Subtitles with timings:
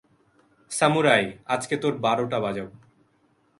[0.71, 1.25] Samurai,
[1.45, 2.75] আজ তোর বারোটা বাজাবো।